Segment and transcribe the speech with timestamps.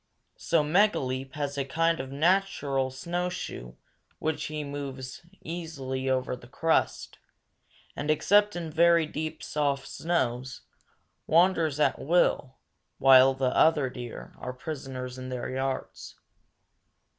[0.39, 3.73] So Megaleep has a kind of natural snowshoe
[4.19, 7.19] with which he moves easily over the crust,
[7.95, 10.61] and, except in very deep, soft snows,
[11.27, 12.57] wanders at will,
[12.97, 16.15] while other deer are prisoners in their yards.